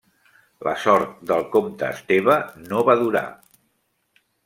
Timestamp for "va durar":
2.91-3.27